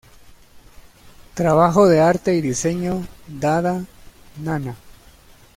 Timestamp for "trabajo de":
1.35-1.99